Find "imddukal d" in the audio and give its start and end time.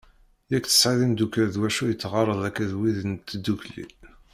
1.05-1.55